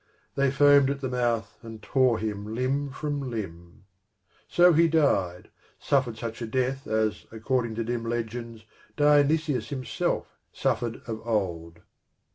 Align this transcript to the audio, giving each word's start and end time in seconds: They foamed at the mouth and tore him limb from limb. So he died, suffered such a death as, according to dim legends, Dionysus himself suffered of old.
They 0.33 0.49
foamed 0.49 0.89
at 0.89 1.01
the 1.01 1.07
mouth 1.09 1.59
and 1.61 1.79
tore 1.79 2.17
him 2.17 2.55
limb 2.55 2.89
from 2.89 3.29
limb. 3.29 3.83
So 4.47 4.73
he 4.73 4.87
died, 4.87 5.49
suffered 5.79 6.17
such 6.17 6.41
a 6.41 6.47
death 6.47 6.87
as, 6.87 7.27
according 7.31 7.75
to 7.75 7.83
dim 7.83 8.05
legends, 8.05 8.65
Dionysus 8.97 9.69
himself 9.69 10.39
suffered 10.51 11.03
of 11.05 11.21
old. 11.23 11.81